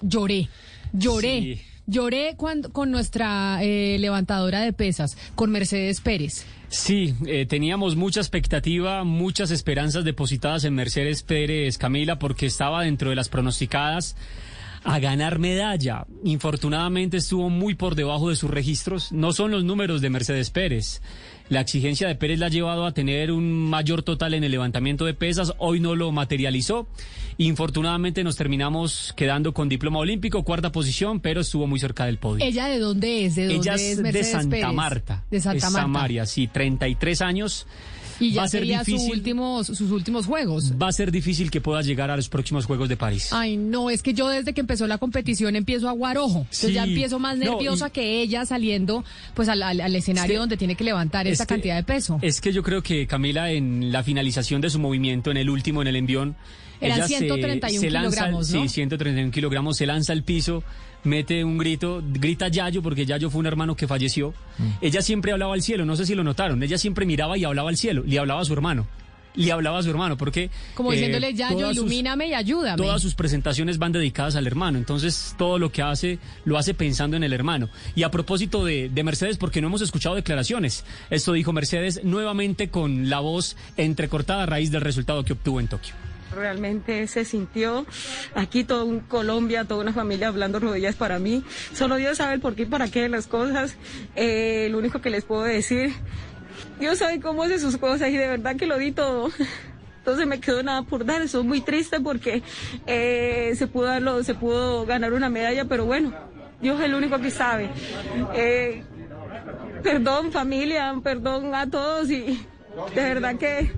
[0.00, 0.48] Lloré,
[0.92, 1.40] lloré.
[1.40, 1.60] Sí.
[1.86, 6.46] Lloré cuando, con nuestra eh, levantadora de pesas, con Mercedes Pérez.
[6.68, 13.10] Sí, eh, teníamos mucha expectativa, muchas esperanzas depositadas en Mercedes Pérez, Camila, porque estaba dentro
[13.10, 14.14] de las pronosticadas
[14.84, 16.06] a ganar medalla.
[16.24, 19.12] Infortunadamente estuvo muy por debajo de sus registros.
[19.12, 21.02] No son los números de Mercedes Pérez.
[21.48, 25.04] La exigencia de Pérez la ha llevado a tener un mayor total en el levantamiento
[25.04, 25.52] de pesas.
[25.58, 26.86] Hoy no lo materializó.
[27.38, 32.44] Infortunadamente nos terminamos quedando con diploma olímpico, cuarta posición, pero estuvo muy cerca del podio.
[32.44, 33.34] ¿Ella de dónde es?
[33.34, 34.72] ¿De dónde Ella es es de Santa Pérez?
[34.72, 35.24] Marta.
[35.30, 35.80] De Santa es Marta.
[35.80, 37.66] Samaria, sí, 33 años.
[38.20, 39.12] Y ya Va a ser sería su difícil.
[39.12, 40.74] últimos, sus últimos juegos.
[40.80, 43.32] Va a ser difícil que pueda llegar a los próximos Juegos de París.
[43.32, 46.40] Ay, no, es que yo desde que empezó la competición empiezo a aguar ojo.
[46.40, 46.72] Entonces Sí.
[46.74, 50.56] ya empiezo más No, nerviosa y- que ella saliendo pues al, al- al escenario donde
[50.56, 52.18] tiene que levantar Es esa cantidad de peso.
[52.22, 55.80] Es que yo creo que Camila en la finalización de su movimiento, en el último,
[55.82, 56.36] en el envión,
[56.82, 58.62] Eran ella se- 131 se lanza- kilogramos, ¿no?
[58.62, 60.62] Sí, 131 kilogramos, se lanza al piso,
[61.04, 64.34] mete un grito, grita Yayo, porque Yayo fue un hermano que falleció.
[64.58, 64.68] Mm.
[64.80, 67.68] Ella siempre hablaba al cielo, no sé si lo notaron, ella siempre miraba y hablaba
[67.70, 68.86] al cielo, le hablaba a su hermano.
[69.36, 70.50] Le hablaba a su hermano, porque...
[70.74, 72.76] Como eh, diciéndole, Yayo, todas sus- ilumíname y ayúdame.
[72.76, 77.16] Todas sus presentaciones van dedicadas al hermano, entonces todo lo que hace lo hace pensando
[77.16, 77.68] en el hermano.
[77.94, 82.70] Y a propósito de, de Mercedes, porque no hemos escuchado declaraciones, esto dijo Mercedes nuevamente
[82.70, 85.94] con la voz entrecortada a raíz del resultado que obtuvo en Tokio.
[86.34, 87.86] Realmente se sintió
[88.34, 91.42] aquí todo un Colombia, toda una familia hablando rodillas para mí.
[91.72, 93.76] Solo Dios sabe el por qué y para qué de las cosas.
[94.16, 95.92] Eh, lo único que les puedo decir,
[96.78, 99.30] Dios sabe cómo hace sus cosas y de verdad que lo di todo.
[99.98, 101.20] Entonces me quedó nada por dar.
[101.22, 102.42] Estoy muy triste porque
[102.86, 106.12] eh, se pudo se pudo ganar una medalla, pero bueno,
[106.60, 107.70] Dios es el único que sabe.
[108.34, 108.82] Eh,
[109.82, 112.46] perdón familia, perdón a todos y
[112.94, 113.72] de verdad que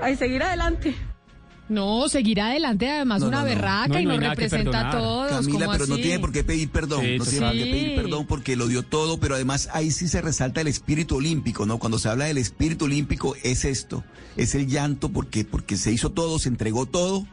[0.00, 0.94] hay seguir adelante.
[1.68, 3.48] No, seguirá adelante además No, una no, no.
[3.48, 5.30] berraca No, y no nos representa a todos.
[5.30, 7.64] Camila, ¿cómo pero no tiene por qué pedir perdón, Sí, no sí, tiene por qué
[7.64, 11.66] pedir perdón porque lo dio todo, pero además ahí sí se resalta el espíritu olímpico,
[11.66, 11.78] ¿no?
[11.78, 14.04] Cuando se habla del espíritu olímpico es esto,
[14.36, 17.26] es el llanto porque porque se hizo todo, se entregó todo,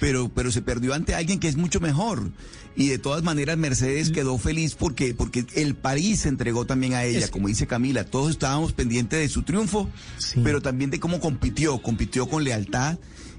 [0.00, 2.30] pero pero se perdió ante alguien que es mucho mejor.
[2.76, 7.04] Y de todas maneras Mercedes quedó feliz porque porque el París se entregó también a
[7.04, 10.40] ella, Es- como dice Camila, todos estábamos pendientes de su triunfo, Sí.
[10.44, 12.98] pero también de cómo compitió, compitió con lealtad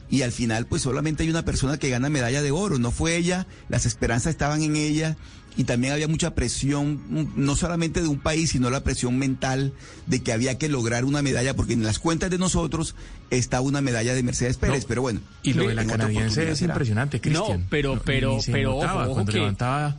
[0.10, 3.16] y al final pues solamente hay una persona que gana medalla de oro, no fue
[3.16, 5.18] ella, las esperanzas estaban en ella
[5.58, 9.74] y también había mucha presión, mm, no solamente de un país, sino la presión mental
[10.08, 12.96] de que había que lograr una medalla, porque en las cuentas de nosotros
[13.30, 15.20] está una medalla de Mercedes Pérez, No, pero bueno.
[15.44, 16.74] Y lo de la canadiense es será.
[16.74, 17.62] impresionante, Cristian.
[17.62, 19.98] No, pero- pero- pero ojo, ojo que- levantaba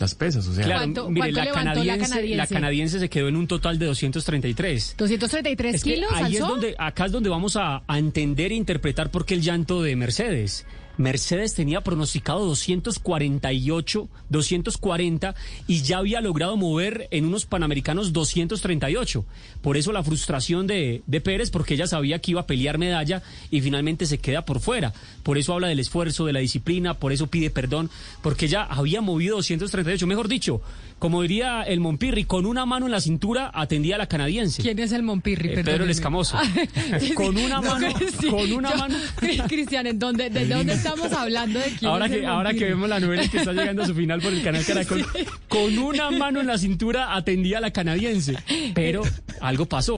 [0.00, 0.64] las pesas, o sea.
[0.64, 2.36] Claro, ¿Cuánto- mire, cuánto la levantó la canadiense, canadiense?
[2.36, 4.94] la canadiense se quedó en un total de 233.
[4.96, 9.10] 233 Es kilos ahí es donde, acá es donde vamos a, a entender e interpretar
[9.10, 10.64] por qué el llanto de Mercedes.
[10.96, 15.34] Mercedes tenía pronosticado 248, 240
[15.66, 19.24] y ya había logrado mover en unos panamericanos 238.
[19.62, 23.22] Por eso la frustración de, de Pérez, porque ella sabía que iba a pelear medalla
[23.50, 24.92] y finalmente se queda por fuera.
[25.22, 27.88] Por eso habla del esfuerzo, de la disciplina, por eso pide perdón,
[28.22, 29.89] porque ella había movido 238.
[30.06, 30.60] Mejor dicho,
[30.98, 34.60] como diría el Monpirri, con una mano en la cintura atendía a la canadiense.
[34.62, 35.48] ¿Quién es el Monpirri?
[35.50, 36.38] Eh, Pedro el Escamoso.
[37.00, 37.88] Sí, Con una no, mano-
[38.20, 38.96] sí, con una yo- mano.
[39.48, 41.58] Cristian, ¿en dónde, ¿de dónde estamos hablando?
[41.58, 43.86] ¿De quién Ahora es el que, ahora que vemos la novela que está llegando a
[43.86, 45.06] su final por el canal Caracol,
[45.48, 48.36] con una mano en la cintura atendía a la canadiense.
[48.74, 49.02] Pero
[49.40, 49.96] algo pasó.